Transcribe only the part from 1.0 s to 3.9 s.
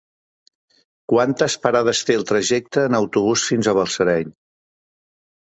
Quantes parades té el trajecte en autobús fins a